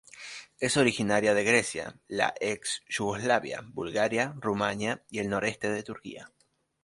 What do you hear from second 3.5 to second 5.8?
Bulgaria, Rumania y el noroeste